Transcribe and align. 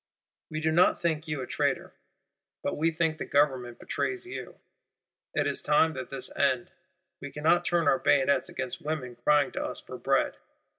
We 0.49 0.61
do 0.61 0.71
not 0.71 0.99
think 0.99 1.27
you 1.27 1.41
a 1.41 1.45
traitor, 1.45 1.93
but 2.63 2.75
we 2.75 2.89
think 2.89 3.19
the 3.19 3.25
Government 3.25 3.77
betrays 3.77 4.25
you; 4.25 4.55
it 5.35 5.45
is 5.45 5.61
time 5.61 5.93
that 5.93 6.09
this 6.09 6.35
end. 6.35 6.71
We 7.19 7.29
cannot 7.31 7.65
turn 7.65 7.87
our 7.87 7.99
bayonets 7.99 8.49
against 8.49 8.81
women 8.81 9.15
crying 9.15 9.51
to 9.51 9.63
us 9.63 9.79
for 9.79 9.99
bread. 9.99 10.37